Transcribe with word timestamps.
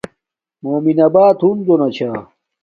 مومن 0.63 0.97
آبات 1.07 1.39
ہنزو 1.45 1.75
نا 1.79 1.87
چھا 1.95 2.11